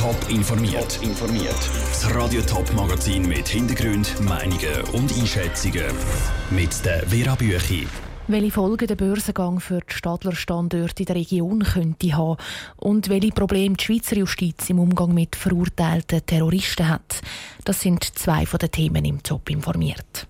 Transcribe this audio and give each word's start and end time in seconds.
Top 0.00 0.16
informiert. 0.30 0.98
informiert. 1.02 1.70
Das 1.90 2.14
Radio 2.14 2.40
Top 2.40 2.72
Magazin 2.72 3.28
mit 3.28 3.46
Hintergrund, 3.46 4.18
Meinungen 4.22 4.82
und 4.94 5.12
Einschätzungen 5.12 5.94
mit 6.48 6.70
der 6.86 7.06
Vera 7.06 7.34
Büchi. 7.34 7.86
Welche 8.26 8.50
Folgen 8.50 8.86
der 8.86 8.94
Börsengang 8.94 9.60
für 9.60 9.80
die 9.80 9.94
Stadler 9.94 10.34
Standorte 10.34 11.02
in 11.02 11.04
der 11.04 11.16
Region 11.16 11.62
könnte 11.62 12.16
haben 12.16 12.38
und 12.78 13.10
welche 13.10 13.28
Probleme 13.28 13.76
die 13.76 13.84
Schweizer 13.84 14.16
Justiz 14.16 14.70
im 14.70 14.78
Umgang 14.78 15.12
mit 15.12 15.36
verurteilten 15.36 16.24
Terroristen 16.24 16.88
hat, 16.88 17.20
das 17.66 17.82
sind 17.82 18.02
zwei 18.02 18.46
von 18.46 18.58
den 18.58 18.70
Themen 18.70 19.04
im 19.04 19.22
Top 19.22 19.50
informiert. 19.50 20.29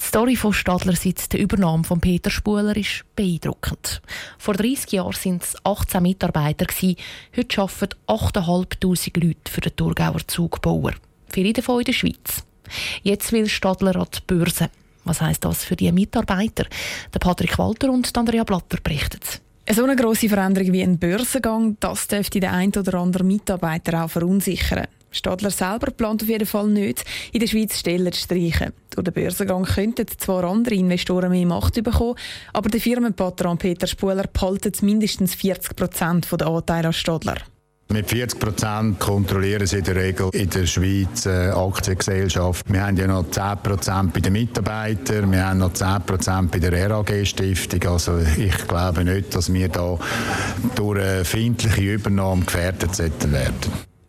Die 0.00 0.04
Story 0.04 0.36
von 0.36 0.52
Stadler 0.52 0.94
seit 0.94 1.32
der 1.32 1.40
Übernahme 1.40 1.84
von 1.84 2.00
Peter 2.00 2.30
Spuler 2.30 2.76
ist 2.76 3.04
beeindruckend. 3.16 4.02
Vor 4.38 4.54
30 4.54 4.92
Jahren 4.92 5.14
waren 5.14 5.40
es 5.42 5.56
18 5.64 6.02
Mitarbeiter. 6.02 6.66
Heute 7.36 7.60
arbeiten 7.60 7.98
8'500 8.06 9.24
Leute 9.24 9.50
für 9.50 9.60
den 9.60 9.76
Thurgauer 9.76 10.26
Zugbauer. 10.26 10.92
Viele 11.28 11.52
davon 11.52 11.80
in 11.80 11.84
der 11.86 11.92
Schweiz. 11.92 12.44
Jetzt 13.02 13.32
will 13.32 13.48
Stadler 13.48 13.96
an 13.96 14.06
die 14.14 14.20
Börse. 14.26 14.70
Was 15.04 15.20
heisst 15.20 15.44
das 15.44 15.64
für 15.64 15.76
die 15.76 15.90
Mitarbeiter? 15.92 16.66
Der 17.14 17.18
Patrick 17.18 17.58
Walter 17.58 17.90
und 17.90 18.16
Andrea 18.16 18.44
Blatter 18.44 18.78
berichten. 18.82 19.20
So 19.70 19.84
eine 19.84 19.96
grosse 19.96 20.28
Veränderung 20.28 20.72
wie 20.72 20.82
ein 20.82 20.98
Börsengang, 20.98 21.76
das 21.80 22.06
dürfte 22.06 22.38
den 22.38 22.50
einen 22.50 22.72
oder 22.72 22.94
anderen 22.94 23.26
Mitarbeiter 23.26 24.04
auch 24.04 24.10
verunsichern. 24.10 24.86
Stadler 25.16 25.50
selber 25.50 25.90
plant 25.90 26.22
auf 26.22 26.28
jeden 26.28 26.46
Fall 26.46 26.68
nicht, 26.68 27.04
in 27.32 27.40
der 27.40 27.46
Schweiz 27.46 27.78
Stellen 27.78 28.12
zu 28.12 28.20
streichen. 28.20 28.72
Durch 28.90 29.04
den 29.04 29.14
Börsengang 29.14 29.64
könnten 29.64 30.06
zwar 30.18 30.44
andere 30.44 30.74
Investoren 30.74 31.30
mehr 31.30 31.46
Macht 31.46 31.82
bekommen, 31.82 32.16
aber 32.52 32.68
der 32.68 32.80
Firmenpatron 32.80 33.58
Peter 33.58 33.86
Spuler 33.86 34.24
behaltet 34.32 34.82
mindestens 34.82 35.34
40 35.34 35.76
Prozent 35.76 36.28
der 36.32 36.46
Anteile 36.46 36.88
an 36.88 36.92
Stadler. 36.92 37.36
Mit 37.88 38.10
40 38.10 38.40
Prozent 38.40 38.98
kontrollieren 38.98 39.64
sie 39.66 39.78
in 39.78 39.84
der 39.84 39.94
Regel 39.94 40.28
in 40.32 40.50
der 40.50 40.66
Schweiz 40.66 41.24
äh, 41.24 41.50
Aktiengesellschaft. 41.50 42.66
Wir 42.68 42.84
haben 42.84 42.96
ja 42.96 43.06
noch 43.06 43.30
10 43.30 43.58
Prozent 43.62 44.12
bei 44.12 44.20
den 44.20 44.32
Mitarbeitern, 44.32 45.30
wir 45.30 45.46
haben 45.46 45.58
noch 45.58 45.72
10 45.72 46.02
Prozent 46.04 46.50
bei 46.50 46.58
der 46.58 46.90
RAG-Stiftung. 46.90 47.92
Also 47.92 48.18
ich 48.18 48.66
glaube 48.66 49.04
nicht, 49.04 49.34
dass 49.36 49.52
wir 49.52 49.68
da 49.68 49.98
durch 50.74 51.00
eine 51.00 51.24
feindliche 51.24 51.94
Übernahme 51.94 52.44
gefährdet 52.44 52.98
werden. 52.98 53.54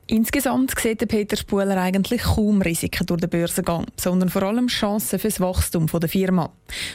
Insgesamt 0.09 0.79
sieht 0.79 1.05
Peter 1.09 1.35
Spuler 1.35 1.75
eigentlich 1.75 2.21
kaum 2.21 2.61
Risiken 2.61 3.05
durch 3.05 3.19
den 3.19 3.29
Börsengang, 3.29 3.85
sondern 3.97 4.29
vor 4.29 4.43
allem 4.43 4.67
Chancen 4.67 5.19
für 5.19 5.27
das 5.27 5.41
Wachstum 5.41 5.87
der 5.87 6.07
Firma. 6.07 6.49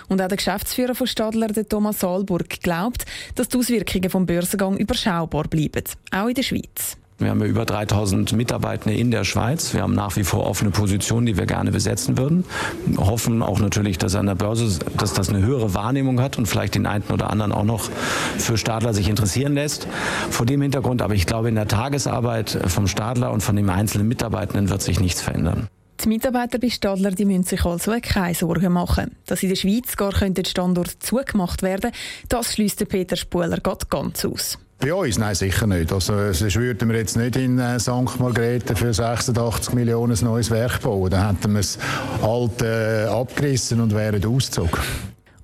Und 0.08 0.22
auch 0.22 0.28
der 0.28 0.38
Geschäftsführer 0.38 0.94
von 0.94 1.06
Stadler, 1.06 1.48
Thomas 1.68 2.00
Saalburg, 2.00 2.48
glaubt, 2.60 3.04
dass 3.34 3.48
die 3.48 3.58
Auswirkungen 3.58 4.08
vom 4.08 4.24
Börsengang 4.24 4.78
überschaubar 4.78 5.44
bleiben, 5.44 5.84
auch 6.10 6.28
in 6.28 6.34
der 6.34 6.42
Schweiz. 6.42 6.96
Wir 7.22 7.30
haben 7.30 7.40
ja 7.40 7.46
über 7.46 7.64
3000 7.64 8.32
Mitarbeitende 8.32 8.96
in 8.96 9.10
der 9.10 9.24
Schweiz. 9.24 9.74
Wir 9.74 9.82
haben 9.82 9.94
nach 9.94 10.16
wie 10.16 10.24
vor 10.24 10.46
offene 10.46 10.70
Positionen, 10.70 11.26
die 11.26 11.36
wir 11.36 11.46
gerne 11.46 11.70
besetzen 11.70 12.18
würden. 12.18 12.44
Wir 12.86 13.06
hoffen 13.06 13.42
auch 13.42 13.60
natürlich, 13.60 13.98
dass 13.98 14.14
an 14.14 14.26
der 14.26 14.34
Börse, 14.34 14.78
dass 14.96 15.12
das 15.14 15.28
eine 15.28 15.44
höhere 15.44 15.74
Wahrnehmung 15.74 16.20
hat 16.20 16.38
und 16.38 16.46
vielleicht 16.46 16.74
den 16.74 16.86
einen 16.86 17.04
oder 17.12 17.30
anderen 17.30 17.52
auch 17.52 17.64
noch 17.64 17.90
für 18.38 18.58
Stadler 18.58 18.94
sich 18.94 19.08
interessieren 19.08 19.54
lässt. 19.54 19.86
Vor 20.30 20.46
dem 20.46 20.62
Hintergrund, 20.62 21.02
aber 21.02 21.14
ich 21.14 21.26
glaube, 21.26 21.48
in 21.48 21.54
der 21.54 21.68
Tagesarbeit 21.68 22.58
vom 22.66 22.86
Stadler 22.86 23.32
und 23.32 23.42
von 23.42 23.56
dem 23.56 23.70
einzelnen 23.70 24.08
Mitarbeitenden 24.08 24.68
wird 24.68 24.82
sich 24.82 25.00
nichts 25.00 25.20
verändern. 25.20 25.68
Die 26.02 26.08
Mitarbeiter 26.08 26.58
bei 26.58 26.68
Stadler 26.68 27.12
die 27.12 27.24
müssen 27.24 27.44
sich 27.44 27.64
also 27.64 27.94
keine 28.02 28.34
Sorgen 28.34 28.72
machen. 28.72 29.14
Dass 29.26 29.42
in 29.44 29.50
der 29.50 29.56
Schweiz 29.56 29.96
gar 29.96 30.12
könnte 30.12 30.44
Standort 30.44 30.96
zugemacht 30.98 31.62
werden, 31.62 31.92
das 32.28 32.54
schließt 32.54 32.88
Peter 32.88 33.14
Spuler 33.14 33.58
ganz 33.58 34.24
aus. 34.24 34.58
Bei 34.82 34.92
uns? 34.92 35.16
Nein, 35.16 35.36
sicher 35.36 35.68
nicht. 35.68 35.92
Also, 35.92 36.32
sonst 36.32 36.56
würden 36.56 36.90
wir 36.90 36.98
jetzt 36.98 37.16
nicht 37.16 37.36
in 37.36 37.56
äh, 37.60 37.78
St. 37.78 38.18
Margrethe 38.18 38.74
für 38.74 38.92
86 38.92 39.74
Millionen 39.74 40.18
ein 40.18 40.24
neues 40.24 40.50
Werk 40.50 40.80
bauen. 40.80 41.08
Dann 41.08 41.36
hätten 41.36 41.52
wir 41.52 41.60
es 41.60 41.78
halt 42.20 42.62
äh, 42.62 43.04
abgerissen 43.04 43.80
und 43.80 43.94
wären 43.94 44.24
ausgezogen. 44.24 44.80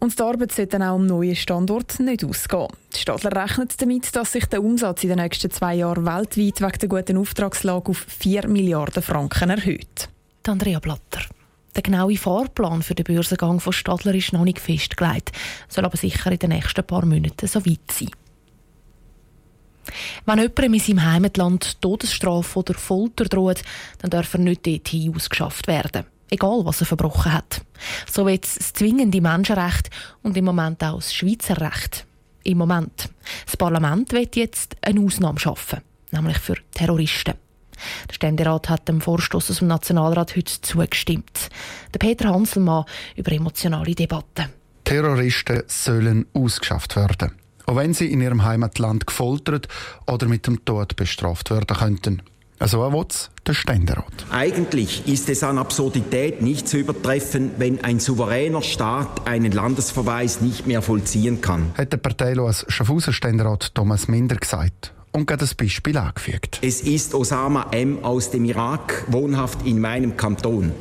Und 0.00 0.18
die 0.18 0.22
Arbeit 0.24 0.50
sollte 0.50 0.72
dann 0.72 0.82
auch 0.82 0.96
am 0.96 1.06
neuen 1.06 1.36
Standort 1.36 2.00
nicht 2.00 2.24
ausgehen. 2.24 2.66
Die 2.92 2.98
Stadler 2.98 3.44
rechnet 3.44 3.80
damit, 3.80 4.16
dass 4.16 4.32
sich 4.32 4.44
der 4.46 4.60
Umsatz 4.60 5.04
in 5.04 5.10
den 5.10 5.18
nächsten 5.18 5.52
zwei 5.52 5.76
Jahren 5.76 6.04
weltweit 6.04 6.60
wegen 6.60 6.78
der 6.80 6.88
guten 6.88 7.16
Auftragslage 7.16 7.90
auf 7.90 8.06
4 8.08 8.48
Milliarden 8.48 9.04
Franken 9.04 9.50
erhöht. 9.50 10.08
Andrea 10.48 10.80
Blatter. 10.80 11.20
Der 11.76 11.82
genaue 11.84 12.16
Fahrplan 12.16 12.82
für 12.82 12.96
den 12.96 13.04
Börsengang 13.04 13.60
von 13.60 13.72
Stadler 13.72 14.16
ist 14.16 14.32
noch 14.32 14.42
nicht 14.42 14.58
festgelegt, 14.58 15.30
soll 15.68 15.84
aber 15.84 15.96
sicher 15.96 16.32
in 16.32 16.40
den 16.40 16.50
nächsten 16.50 16.84
paar 16.84 17.06
Monaten 17.06 17.46
so 17.46 17.64
weit 17.64 17.92
sein. 17.92 18.10
Wenn 20.26 20.38
jemandem 20.38 20.74
in 20.74 20.80
seinem 20.80 21.04
Heimatland 21.04 21.80
Todesstrafe 21.80 22.58
oder 22.58 22.74
Folter 22.74 23.24
droht, 23.24 23.62
dann 23.98 24.10
darf 24.10 24.34
er 24.34 24.40
nicht 24.40 24.66
dorthin 24.66 25.14
ausgeschafft 25.14 25.66
werden. 25.66 26.04
Egal, 26.30 26.60
was 26.64 26.80
er 26.80 26.86
verbrochen 26.86 27.32
hat. 27.32 27.62
So 28.10 28.26
wird 28.26 28.44
das 28.44 28.72
zwingende 28.74 29.20
Menschenrecht 29.20 29.88
und 30.22 30.36
im 30.36 30.44
Moment 30.44 30.82
auch 30.84 30.96
das 30.96 31.14
Schweizer 31.14 31.60
Recht. 31.60 32.04
Im 32.44 32.58
Moment. 32.58 33.08
Das 33.46 33.56
Parlament 33.56 34.12
wird 34.12 34.36
jetzt 34.36 34.76
eine 34.82 35.00
Ausnahme 35.00 35.38
schaffen, 35.38 35.80
nämlich 36.10 36.38
für 36.38 36.56
Terroristen. 36.74 37.34
Der 38.08 38.14
Ständerat 38.14 38.68
hat 38.68 38.88
dem 38.88 39.00
Vorstoß 39.00 39.50
aus 39.50 39.58
dem 39.58 39.68
Nationalrat 39.68 40.36
heute 40.36 40.60
zugestimmt. 40.60 41.48
Der 41.94 41.98
Peter 41.98 42.28
Hanselmann 42.28 42.84
über 43.16 43.32
emotionale 43.32 43.94
Debatten. 43.94 44.46
Terroristen 44.84 45.62
sollen 45.66 46.26
ausgeschafft 46.34 46.96
werden 46.96 47.32
auch 47.68 47.76
wenn 47.76 47.92
sie 47.92 48.10
in 48.10 48.20
ihrem 48.22 48.44
Heimatland 48.44 49.06
gefoltert 49.06 49.68
oder 50.06 50.26
mit 50.26 50.46
dem 50.46 50.64
Tod 50.64 50.96
bestraft 50.96 51.50
werden 51.50 51.76
könnten. 51.76 52.22
Also 52.58 52.80
will 52.80 53.06
der 53.46 53.52
Ständerat. 53.52 54.26
Eigentlich 54.30 55.06
ist 55.06 55.28
es 55.28 55.44
an 55.44 55.58
Absurdität 55.58 56.42
nicht 56.42 56.66
zu 56.66 56.78
übertreffen, 56.78 57.52
wenn 57.58 57.84
ein 57.84 58.00
souveräner 58.00 58.62
Staat 58.62 59.28
einen 59.28 59.52
Landesverweis 59.52 60.40
nicht 60.40 60.66
mehr 60.66 60.82
vollziehen 60.82 61.40
kann. 61.40 61.70
Hat 61.76 61.92
der 61.92 61.98
Parteilos 61.98 62.64
Schaffhauser 62.68 63.12
Ständerat 63.12 63.74
Thomas 63.74 64.08
Minder 64.08 64.36
gesagt 64.36 64.92
und 65.12 65.26
gerade 65.26 65.40
das 65.40 65.54
Beispiel 65.54 65.96
angefügt. 65.96 66.58
Es 66.62 66.80
ist 66.80 67.14
Osama 67.14 67.68
M. 67.72 68.04
aus 68.04 68.30
dem 68.30 68.44
Irak, 68.44 69.04
wohnhaft 69.08 69.66
in 69.66 69.80
meinem 69.80 70.16
Kanton. 70.16 70.72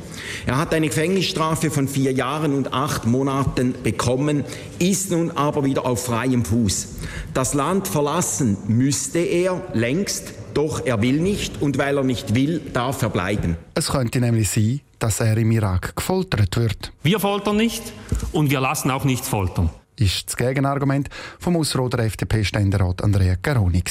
Er 0.46 0.58
hat 0.58 0.74
eine 0.74 0.88
Gefängnisstrafe 0.88 1.70
von 1.70 1.88
vier 1.88 2.12
Jahren 2.12 2.54
und 2.54 2.72
acht 2.72 3.06
Monaten 3.06 3.74
bekommen, 3.82 4.44
ist 4.78 5.10
nun 5.10 5.30
aber 5.30 5.64
wieder 5.64 5.86
auf 5.86 6.04
freiem 6.04 6.44
Fuß. 6.44 6.88
Das 7.34 7.54
Land 7.54 7.88
verlassen 7.88 8.56
müsste 8.66 9.18
er 9.18 9.62
längst, 9.74 10.34
doch 10.54 10.84
er 10.84 11.02
will 11.02 11.20
nicht 11.20 11.62
und 11.62 11.78
weil 11.78 11.96
er 11.96 12.04
nicht 12.04 12.34
will, 12.34 12.60
darf 12.72 13.02
er 13.02 13.10
bleiben. 13.10 13.56
Es 13.74 13.88
könnte 13.90 14.20
nämlich 14.20 14.50
sein, 14.50 14.80
dass 14.98 15.20
er 15.20 15.36
im 15.36 15.50
Irak 15.52 15.94
gefoltert 15.94 16.56
wird. 16.56 16.92
Wir 17.02 17.20
foltern 17.20 17.56
nicht 17.56 17.82
und 18.32 18.50
wir 18.50 18.60
lassen 18.60 18.90
auch 18.90 19.04
nichts 19.04 19.28
foltern 19.28 19.70
ist 20.00 20.28
das 20.28 20.36
Gegenargument 20.36 21.08
vom 21.38 21.56
Ausroder 21.56 21.98
FDP-Ständerat 22.00 23.02
Andrea 23.02 23.36
Caroni. 23.36 23.82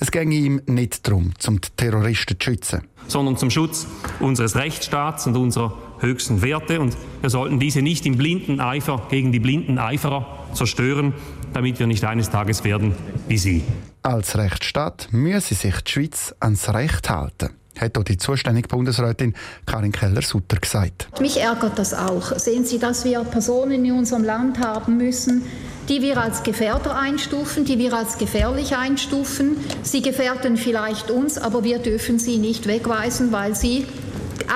Es 0.00 0.10
ging 0.10 0.30
ihm 0.30 0.62
nicht 0.66 1.06
darum, 1.06 1.32
zum 1.38 1.60
Terroristen 1.76 2.38
zu 2.38 2.44
schützen. 2.44 2.82
Sondern 3.06 3.36
zum 3.36 3.50
Schutz 3.50 3.86
unseres 4.20 4.56
Rechtsstaats 4.56 5.26
und 5.26 5.36
unserer 5.36 5.76
höchsten 6.00 6.42
Werte. 6.42 6.80
Und 6.80 6.96
wir 7.20 7.30
sollten 7.30 7.58
diese 7.58 7.82
nicht 7.82 8.06
im 8.06 8.16
blinden 8.16 8.60
Eifer 8.60 9.06
gegen 9.10 9.32
die 9.32 9.40
blinden 9.40 9.78
Eiferer 9.78 10.46
zerstören, 10.52 11.14
damit 11.52 11.78
wir 11.78 11.86
nicht 11.86 12.04
eines 12.04 12.30
Tages 12.30 12.64
werden 12.64 12.94
wie 13.28 13.38
sie. 13.38 13.64
Als 14.02 14.36
Rechtsstaat 14.36 15.08
müsse 15.10 15.54
sich 15.54 15.80
die 15.82 15.90
Schweiz 15.90 16.34
ans 16.40 16.68
Recht 16.72 17.10
halten 17.10 17.50
hat 17.80 17.98
auch 17.98 18.04
die 18.04 18.16
zuständige 18.16 18.68
Bundesrätin 18.68 19.34
Karin 19.66 19.92
Keller-Sutter 19.92 20.58
gesagt. 20.58 21.08
Mich 21.20 21.40
ärgert 21.40 21.78
das 21.78 21.94
auch. 21.94 22.38
Sehen 22.38 22.64
Sie, 22.64 22.78
dass 22.78 23.04
wir 23.04 23.20
Personen 23.20 23.84
in 23.84 23.92
unserem 23.92 24.24
Land 24.24 24.58
haben 24.58 24.96
müssen, 24.96 25.42
die 25.88 26.02
wir 26.02 26.18
als 26.18 26.42
Gefährder 26.42 26.98
einstufen, 26.98 27.64
die 27.64 27.78
wir 27.78 27.94
als 27.94 28.18
gefährlich 28.18 28.76
einstufen. 28.76 29.56
Sie 29.82 30.02
gefährden 30.02 30.56
vielleicht 30.56 31.10
uns, 31.10 31.38
aber 31.38 31.64
wir 31.64 31.78
dürfen 31.78 32.18
sie 32.18 32.38
nicht 32.38 32.66
wegweisen, 32.66 33.32
weil 33.32 33.54
sie 33.54 33.86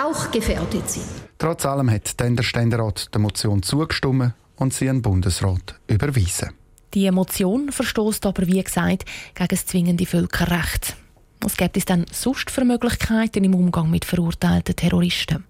auch 0.04 0.30
gefährdet 0.30 0.88
sind. 0.90 1.04
Trotz 1.38 1.66
allem 1.66 1.90
hat 1.90 2.20
der 2.20 2.42
Ständerat 2.42 3.12
der 3.12 3.20
Motion 3.20 3.62
zugestimmt 3.62 4.34
und 4.56 4.72
sie 4.72 4.88
an 4.88 4.96
den 4.96 5.02
Bundesrat 5.02 5.80
überwiesen. 5.88 6.50
Die 6.94 7.10
Motion 7.10 7.72
verstoßt 7.72 8.26
aber, 8.26 8.46
wie 8.46 8.62
gesagt, 8.62 9.06
gegen 9.34 9.48
das 9.48 9.66
zwingende 9.66 10.06
Völkerrecht. 10.06 10.94
Was 11.42 11.56
gibt 11.56 11.76
es 11.76 11.84
denn 11.84 12.06
sonst 12.12 12.52
für 12.52 12.64
Möglichkeiten 12.64 13.42
im 13.42 13.54
Umgang 13.56 13.90
mit 13.90 14.04
verurteilten 14.04 14.76
Terroristen? 14.76 15.44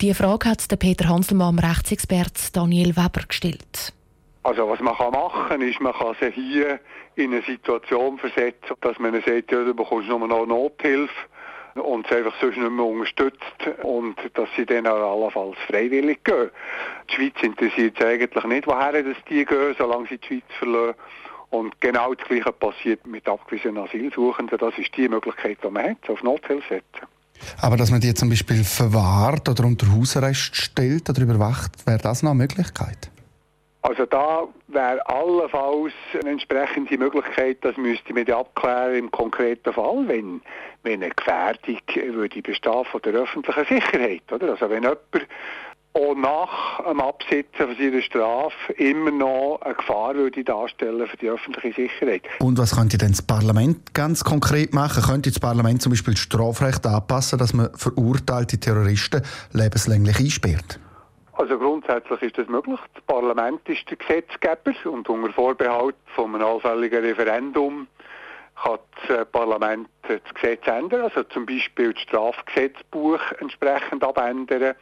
Die 0.00 0.14
Frage 0.14 0.48
hat 0.48 0.70
der 0.70 0.76
Peter 0.76 1.06
Hanselmann, 1.06 1.58
Rechtsexpert 1.58 2.56
Daniel 2.56 2.96
Weber, 2.96 3.26
gestellt. 3.28 3.92
Also 4.42 4.66
was 4.66 4.80
man 4.80 4.96
kann 4.96 5.12
machen 5.12 5.60
ist, 5.60 5.80
man 5.82 5.92
kann 5.92 6.16
sie 6.18 6.30
hier 6.30 6.80
in 7.16 7.34
eine 7.34 7.42
Situation 7.42 8.16
versetzen, 8.18 8.74
dass 8.80 8.98
man 8.98 9.12
sagt, 9.12 9.52
ja, 9.52 9.64
du 9.64 9.74
bekommst 9.74 10.08
nur 10.08 10.26
noch 10.26 10.46
Nothilfe 10.46 11.12
und 11.74 12.06
sie 12.06 12.14
einfach 12.14 12.34
sonst 12.40 12.56
nicht 12.56 12.70
mehr 12.70 12.86
unterstützt 12.86 13.68
und 13.82 14.16
dass 14.32 14.48
sie 14.56 14.64
dann 14.64 14.86
auch 14.86 15.20
allenfalls 15.20 15.58
freiwillig 15.66 16.24
gehen. 16.24 16.50
Die 17.10 17.14
Schweiz 17.14 17.42
interessiert 17.42 18.00
es 18.00 18.06
eigentlich 18.06 18.44
nicht, 18.44 18.66
woher 18.66 19.02
das 19.02 19.16
die 19.28 19.44
gehen, 19.44 19.74
solange 19.76 20.06
sie 20.08 20.16
die 20.16 20.26
Schweiz 20.26 20.44
verlassen. 20.58 20.94
Und 21.50 21.80
genau 21.80 22.14
das 22.14 22.26
Gleiche 22.28 22.52
passiert 22.52 23.06
mit 23.06 23.26
abgewiesenen 23.26 23.82
Asylsuchenden. 23.84 24.58
Das 24.58 24.76
ist 24.76 24.94
die 24.96 25.08
Möglichkeit, 25.08 25.58
die 25.62 25.70
man 25.70 25.90
hat, 25.90 26.10
auf 26.10 26.22
Nothilfe 26.22 26.74
setzen. 26.74 27.06
Aber 27.60 27.76
dass 27.76 27.90
man 27.90 28.00
die 28.00 28.12
zum 28.14 28.28
Beispiel 28.28 28.64
verwahrt 28.64 29.48
oder 29.48 29.64
unter 29.64 29.86
Hausarrest 29.92 30.56
stellt 30.56 31.08
oder 31.08 31.22
überwacht, 31.22 31.86
wäre 31.86 31.98
das 31.98 32.22
noch 32.22 32.32
eine 32.32 32.38
Möglichkeit? 32.38 33.10
Also 33.82 34.06
da 34.06 34.46
wäre 34.66 35.06
allenfalls 35.06 35.92
eine 36.20 36.30
entsprechende 36.30 36.98
Möglichkeit, 36.98 37.58
das 37.62 37.76
müsste 37.76 38.12
man 38.12 38.28
abklären 38.30 38.96
im 38.96 39.10
konkreten 39.10 39.72
Fall, 39.72 40.08
wenn, 40.08 40.42
wenn 40.82 41.02
eine 41.02 41.14
Gefährdung 41.14 41.78
würde 42.14 42.42
bestehen 42.42 42.84
von 42.84 43.00
der 43.02 43.14
öffentlichen 43.14 43.64
Sicherheit. 43.66 44.32
Oder? 44.32 44.50
Also 44.50 44.68
wenn 44.68 44.82
jemand 44.82 44.98
auch 45.94 46.14
nach 46.14 46.84
dem 46.84 47.00
Absitzen 47.00 47.66
von 47.66 47.76
seiner 47.76 48.02
Strafe 48.02 48.72
immer 48.74 49.10
noch 49.10 49.60
eine 49.62 49.74
Gefahr 49.74 50.14
würde 50.14 50.44
darstellen 50.44 51.06
für 51.06 51.16
die 51.16 51.28
öffentliche 51.28 51.82
Sicherheit. 51.82 52.22
Und 52.40 52.58
was 52.58 52.76
könnte 52.76 52.98
denn 52.98 53.12
das 53.12 53.22
Parlament 53.22 53.94
ganz 53.94 54.22
konkret 54.22 54.74
machen? 54.74 55.02
Könnte 55.02 55.30
das 55.30 55.40
Parlament 55.40 55.82
zum 55.82 55.90
Beispiel 55.90 56.14
das 56.14 56.22
Strafrecht 56.22 56.86
anpassen, 56.86 57.38
dass 57.38 57.52
man 57.52 57.70
verurteilte 57.74 58.58
Terroristen 58.58 59.22
lebenslänglich 59.52 60.18
einsperrt? 60.18 60.78
Also 61.32 61.56
grundsätzlich 61.58 62.20
ist 62.22 62.38
das 62.38 62.48
möglich. 62.48 62.80
Das 62.94 63.02
Parlament 63.04 63.60
ist 63.68 63.88
der 63.88 63.96
Gesetzgeber 63.96 64.72
und 64.90 65.08
unter 65.08 65.32
Vorbehalt 65.32 65.94
von 66.14 66.34
einem 66.34 66.44
allfälligen 66.44 67.04
Referendum 67.04 67.86
kann 68.62 68.78
das 69.06 69.18
äh, 69.18 69.24
Parlament 69.24 69.88
das 70.02 70.20
Gesetz 70.34 70.66
ändern, 70.66 71.02
also 71.02 71.22
zum 71.24 71.46
Beispiel 71.46 71.92
das 71.92 72.02
Strafgesetzbuch 72.02 73.20
entsprechend 73.40 74.02
abändern, 74.02 74.74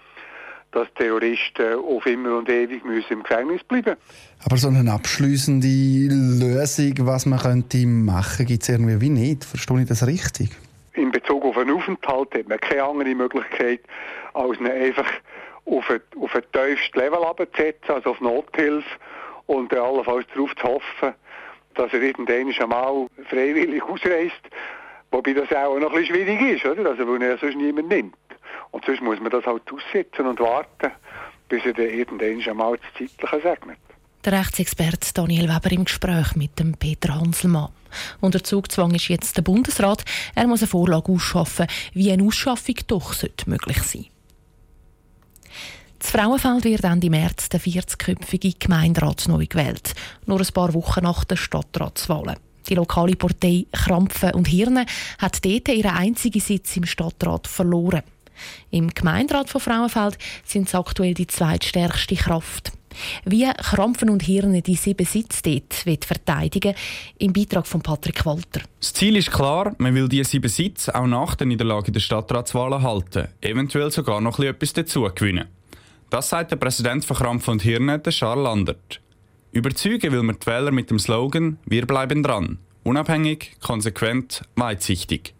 dass 0.76 0.92
Terroristen 0.92 1.78
auf 1.78 2.04
immer 2.04 2.36
und 2.36 2.50
ewig 2.50 2.84
müssen 2.84 3.14
im 3.14 3.22
Gefängnis 3.22 3.64
bleiben 3.64 3.96
Aber 4.44 4.58
so 4.58 4.68
eine 4.68 4.92
abschließende 4.92 5.66
Lösung, 5.66 6.92
was 7.06 7.24
man 7.24 7.38
könnte 7.38 7.86
machen, 7.86 8.44
gibt 8.44 8.62
es 8.62 8.68
irgendwie 8.68 9.00
wie 9.00 9.08
nicht. 9.08 9.46
Verstehe 9.46 9.80
ich 9.80 9.88
das 9.88 10.06
richtig? 10.06 10.50
In 10.92 11.10
Bezug 11.12 11.46
auf 11.46 11.56
einen 11.56 11.74
Aufenthalt 11.74 12.34
hat 12.34 12.48
man 12.48 12.60
keine 12.60 12.84
andere 12.84 13.14
Möglichkeit, 13.14 13.80
als 14.34 14.58
einfach 14.58 15.10
auf 15.64 15.90
ein, 15.90 16.00
auf 16.20 16.34
ein 16.34 16.42
tiefstes 16.52 16.94
Level 16.94 17.24
abzusetzen, 17.24 17.94
also 17.94 18.10
auf 18.10 18.20
Nothilfe 18.20 18.86
und 19.46 19.72
allenfalls 19.74 20.26
darauf 20.34 20.54
zu 20.56 20.62
hoffen, 20.64 21.14
dass 21.74 21.90
er 21.94 22.02
irgendwann 22.02 22.52
einmal 22.52 23.06
freiwillig 23.30 23.82
ausreist. 23.82 24.42
Wobei 25.16 25.32
das 25.32 25.50
auch 25.50 25.78
noch 25.78 25.92
ein 25.92 26.00
bisschen 26.00 26.14
schwierig 26.14 26.62
ist, 26.62 26.66
oder? 26.66 26.90
Also, 26.90 27.08
weil 27.08 27.22
er 27.22 27.38
sonst 27.38 27.56
niemand 27.56 27.88
nimmt. 27.88 28.14
Und 28.70 28.84
sonst 28.84 29.00
muss 29.00 29.18
man 29.18 29.30
das 29.30 29.46
halt 29.46 29.62
aussitzen 29.72 30.26
und 30.26 30.38
warten, 30.40 30.92
bis 31.48 31.64
er 31.64 31.72
dann 31.72 31.88
irgendwann 31.88 32.42
einmal 32.46 32.76
das 32.76 32.86
Zeitliche 32.98 33.40
segnet. 33.40 33.78
Der 34.26 34.34
Rechtsexperte 34.34 35.14
Daniel 35.14 35.48
Weber 35.48 35.72
im 35.72 35.86
Gespräch 35.86 36.36
mit 36.36 36.58
dem 36.58 36.74
Peter 36.74 37.14
Hanselmann. 37.14 37.70
Unter 38.20 38.44
Zugzwang 38.44 38.94
ist 38.94 39.08
jetzt 39.08 39.38
der 39.38 39.42
Bundesrat. 39.42 40.04
Er 40.34 40.46
muss 40.46 40.60
eine 40.60 40.68
Vorlage 40.68 41.10
ausschaffen, 41.10 41.66
wie 41.94 42.12
eine 42.12 42.22
Ausschaffung 42.22 42.74
doch 42.86 43.14
möglich 43.46 43.78
sein 43.84 44.02
sollte. 44.02 44.10
Das 45.98 46.10
Frauenfeld 46.10 46.64
wird 46.64 46.84
Ende 46.84 47.08
März 47.08 47.48
der 47.48 47.60
40-köpfige 47.60 48.56
Gemeinderat 48.58 49.28
neu 49.28 49.46
gewählt. 49.46 49.94
Nur 50.26 50.40
ein 50.40 50.52
paar 50.52 50.74
Wochen 50.74 51.04
nach 51.04 51.24
den 51.24 51.38
Stadtratswahlen. 51.38 52.36
Die 52.68 52.74
lokale 52.74 53.16
Partei 53.16 53.66
Krampfen 53.72 54.32
und 54.34 54.48
Hirne 54.48 54.86
hat 55.18 55.44
dort 55.44 55.68
ihren 55.68 55.92
einzigen 55.92 56.40
Sitz 56.40 56.76
im 56.76 56.86
Stadtrat 56.86 57.46
verloren. 57.46 58.02
Im 58.70 58.88
Gemeinderat 58.90 59.48
von 59.48 59.60
Frauenfeld 59.60 60.18
sind 60.44 60.68
sie 60.68 60.78
aktuell 60.78 61.14
die 61.14 61.26
zweitstärkste 61.26 62.16
Kraft. 62.16 62.72
Wie 63.24 63.46
Krampfen 63.46 64.10
und 64.10 64.22
Hirne 64.22 64.62
die 64.62 64.74
sieben 64.74 65.06
Sitze 65.06 65.42
dort 65.42 65.84
wird 65.84 66.04
verteidigen, 66.04 66.74
im 67.18 67.32
Beitrag 67.32 67.66
von 67.66 67.82
Patrick 67.82 68.24
Walter. 68.24 68.62
Das 68.80 68.94
Ziel 68.94 69.16
ist 69.16 69.30
klar, 69.30 69.74
man 69.78 69.94
will 69.94 70.08
diese 70.08 70.30
sieben 70.30 70.48
Sitze 70.48 70.94
auch 70.94 71.06
nach 71.06 71.34
der 71.34 71.46
Niederlage 71.46 71.92
der 71.92 72.00
Stadtratswahlen 72.00 72.82
halten, 72.82 73.28
eventuell 73.40 73.90
sogar 73.90 74.20
noch 74.20 74.38
etwas 74.38 74.72
dazu 74.72 75.08
gewinnen. 75.14 75.46
Das 76.08 76.28
sagt 76.28 76.52
der 76.52 76.56
Präsident 76.56 77.04
von 77.04 77.16
Krampf 77.16 77.48
und 77.48 77.62
Hirne, 77.62 78.00
Charles 78.02 78.44
Landert. 78.44 79.00
Überzeugen 79.56 80.12
will 80.12 80.22
man 80.22 80.36
die 80.38 80.46
Wähler 80.46 80.70
mit 80.70 80.90
dem 80.90 80.98
Slogan 80.98 81.56
«Wir 81.64 81.86
bleiben 81.86 82.22
dran». 82.22 82.58
Unabhängig, 82.82 83.56
konsequent, 83.62 84.42
weitsichtig. 84.54 85.32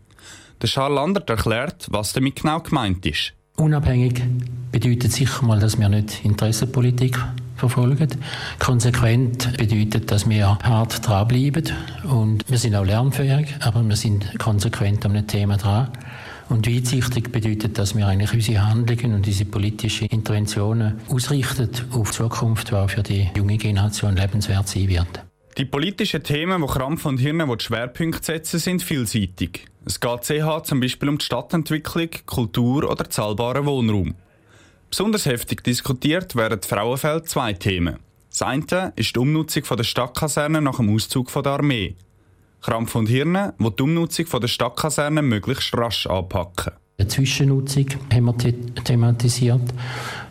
Der 0.62 0.70
Charles 0.70 0.96
Landert 0.96 1.28
erklärt, 1.28 1.86
was 1.90 2.14
damit 2.14 2.36
genau 2.36 2.60
gemeint 2.60 3.04
ist. 3.04 3.34
Unabhängig 3.56 4.22
bedeutet 4.72 5.12
sicher 5.12 5.44
mal, 5.44 5.60
dass 5.60 5.78
wir 5.78 5.90
nicht 5.90 6.24
Interessenpolitik 6.24 7.18
verfolgen. 7.56 8.08
Konsequent 8.58 9.54
bedeutet, 9.58 10.10
dass 10.10 10.26
wir 10.26 10.46
hart 10.62 11.06
dranbleiben 11.06 11.70
und 12.04 12.42
wir 12.48 12.56
sind 12.56 12.74
auch 12.74 12.86
lernfähig, 12.86 13.54
aber 13.60 13.82
wir 13.82 13.96
sind 13.96 14.38
konsequent 14.38 15.04
an 15.04 15.10
einem 15.12 15.26
Thema 15.26 15.58
dran. 15.58 15.90
Und 16.48 16.68
weitsichtig 16.68 17.32
bedeutet, 17.32 17.76
dass 17.78 17.96
wir 17.96 18.06
eigentlich 18.06 18.32
unsere 18.32 18.66
Handlungen 18.66 19.14
und 19.14 19.26
unsere 19.26 19.50
politischen 19.50 20.06
Interventionen 20.08 21.00
ausrichten 21.08 21.70
auf 21.90 22.10
die 22.10 22.16
Zukunft, 22.16 22.70
die 22.70 22.88
für 22.88 23.02
die 23.02 23.30
junge 23.36 23.56
Generation 23.56 24.16
lebenswert 24.16 24.68
sein 24.68 24.88
wird. 24.88 25.24
Die 25.58 25.64
politischen 25.64 26.22
Themen, 26.22 26.60
die 26.60 26.68
Krampf 26.68 27.06
und 27.06 27.18
Hirne 27.18 27.48
Schwerpunkte 27.58 28.24
setzen, 28.24 28.60
sind 28.60 28.82
vielseitig. 28.82 29.66
Es 29.84 30.00
geht 30.00 30.22
CH 30.24 30.64
zum 30.64 30.80
Beispiel 30.80 31.08
um 31.08 31.18
die 31.18 31.24
Stadtentwicklung, 31.24 32.10
Kultur 32.26 32.90
oder 32.90 33.08
zahlbaren 33.08 33.64
Wohnraum. 33.66 34.14
Besonders 34.90 35.26
heftig 35.26 35.64
diskutiert 35.64 36.36
werden 36.36 36.60
Frauenfeld 36.62 37.28
zwei 37.28 37.54
Themen. 37.54 37.96
Das 38.30 38.42
eine 38.42 38.92
ist 38.96 39.16
die 39.16 39.18
Umnutzung 39.18 39.62
der 39.76 39.84
Stadtkaserne 39.84 40.60
nach 40.60 40.76
dem 40.76 40.94
Auszug 40.94 41.32
der 41.32 41.46
Armee. 41.46 41.96
Krampf 42.66 42.96
und 42.96 43.06
Hirne, 43.06 43.54
die 43.60 43.76
die 43.76 43.82
Umnutzung 43.84 44.26
der 44.40 44.48
Stadtkaserne 44.48 45.22
möglichst 45.22 45.72
rasch 45.76 46.08
anpacken. 46.08 46.72
Die 46.98 47.06
Zwischennutzung 47.06 47.86
haben 48.12 48.24
wir 48.24 48.82
thematisiert. 48.82 49.62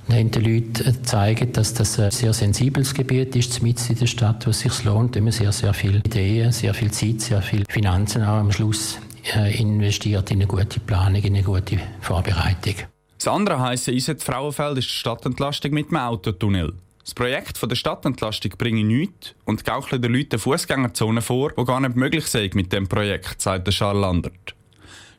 Wir 0.07 0.17
haben 0.17 0.31
den 0.31 0.43
Leuten 0.43 1.05
zeigen, 1.05 1.53
dass 1.53 1.73
das 1.73 1.97
ein 1.97 2.11
sehr 2.11 2.33
sensibles 2.33 2.93
Gebiet 2.93 3.37
ist, 3.37 3.61
mitten 3.63 3.93
in 3.93 3.99
der 3.99 4.07
Stadt, 4.07 4.45
wo 4.45 4.49
es 4.49 4.59
sich 4.59 4.83
lohnt, 4.83 5.15
man 5.15 5.31
sehr, 5.31 5.53
sehr 5.53 5.73
viele 5.73 5.99
Ideen, 5.99 6.51
sehr 6.51 6.73
viel 6.73 6.91
Zeit, 6.91 7.21
sehr 7.21 7.41
viel 7.41 7.63
Finanzen 7.69 8.21
auch 8.23 8.39
am 8.39 8.51
Schluss 8.51 8.99
äh, 9.33 9.57
investiert 9.57 10.29
in 10.29 10.39
eine 10.39 10.47
gute 10.47 10.81
Planung, 10.81 11.21
in 11.21 11.35
eine 11.35 11.43
gute 11.43 11.79
Vorbereitung. 12.01 12.75
Das 13.17 13.29
andere 13.29 13.61
heisse 13.61 13.93
Eiset 13.93 14.21
Frauenfeld 14.21 14.77
ist 14.79 14.89
die 14.89 14.93
Stadtentlastung 14.93 15.71
mit 15.71 15.89
dem 15.89 15.97
Autotunnel. 15.97 16.73
Das 17.05 17.13
Projekt 17.13 17.59
von 17.59 17.69
der 17.69 17.75
Stadtentlastung 17.75 18.53
bringe 18.57 18.83
nichts 18.83 19.35
und 19.45 19.63
gaukle 19.63 19.99
den 19.99 20.11
Leuten 20.11 20.39
Fußgängerzone 20.39 21.21
vor, 21.21 21.51
die 21.51 21.63
gar 21.63 21.79
nicht 21.79 21.95
möglich 21.95 22.25
sind 22.25 22.55
mit 22.55 22.73
dem 22.73 22.87
Projekt, 22.87 23.43
sagt 23.43 23.69
Charles 23.69 24.01
Landert. 24.01 24.55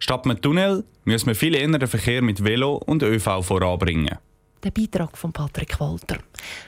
Statt 0.00 0.26
mit 0.26 0.42
Tunnel 0.42 0.84
müssen 1.04 1.28
wir 1.28 1.36
viel 1.36 1.54
eher 1.54 1.68
den 1.68 1.86
Verkehr 1.86 2.22
mit 2.22 2.42
Velo 2.42 2.82
und 2.86 3.04
ÖV 3.04 3.40
voranbringen. 3.40 4.18
Der 4.64 4.72
Beitrag 4.72 5.16
von 5.16 5.32
Patrick 5.32 5.78
Walter. 5.78 6.18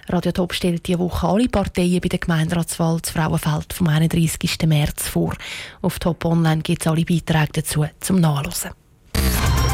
Radio 0.09 0.31
Top 0.31 0.55
stellt 0.55 0.87
diese 0.87 1.01
Woche 1.01 1.27
alle 1.27 1.49
Parteien 1.49 2.01
bei 2.01 2.09
der 2.09 2.21
Gemeinderatswahl 2.21 3.03
zu 3.03 3.13
Frauenfeld 3.13 3.73
vom 3.73 3.89
31. 3.89 4.57
März 4.67 5.09
vor. 5.09 5.35
Auf 5.83 5.99
Top 5.99 6.25
Online 6.27 6.63
gibt 6.63 6.83
es 6.83 6.87
alle 6.87 7.05
Beiträge 7.05 7.55
dazu 7.55 7.85
zum 7.99 8.21
Nachlesen. 8.21 8.71